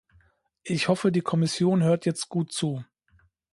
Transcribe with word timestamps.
Ich 0.63 0.87
hoffe, 0.87 1.11
die 1.11 1.21
Kommission 1.21 1.83
hört 1.83 2.07
jetzt 2.07 2.27
gut 2.27 2.51
zu. 2.51 2.83